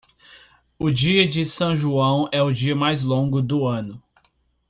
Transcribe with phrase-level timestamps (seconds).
[0.79, 4.01] O Dia de São João é o dia mais longo do ano.